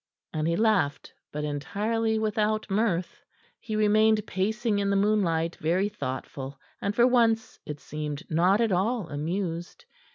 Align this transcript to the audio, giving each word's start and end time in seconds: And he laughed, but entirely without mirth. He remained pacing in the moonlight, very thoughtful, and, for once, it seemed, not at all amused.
And 0.33 0.47
he 0.47 0.55
laughed, 0.55 1.13
but 1.31 1.43
entirely 1.43 2.17
without 2.17 2.71
mirth. 2.71 3.21
He 3.59 3.75
remained 3.75 4.25
pacing 4.25 4.79
in 4.79 4.89
the 4.89 4.95
moonlight, 4.95 5.57
very 5.57 5.89
thoughtful, 5.89 6.59
and, 6.81 6.95
for 6.95 7.05
once, 7.05 7.59
it 7.67 7.79
seemed, 7.79 8.23
not 8.27 8.61
at 8.61 8.71
all 8.71 9.07
amused. 9.09 9.85